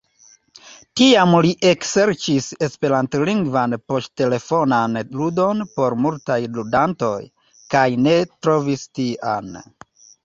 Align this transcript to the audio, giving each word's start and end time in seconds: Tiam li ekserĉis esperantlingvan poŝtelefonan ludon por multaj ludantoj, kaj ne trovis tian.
Tiam 0.99 1.33
li 1.45 1.49
ekserĉis 1.71 2.47
esperantlingvan 2.67 3.77
poŝtelefonan 3.93 4.97
ludon 5.21 5.61
por 5.77 5.97
multaj 6.07 6.39
ludantoj, 6.57 7.15
kaj 7.75 7.87
ne 8.09 8.19
trovis 8.33 8.89
tian. 9.01 9.55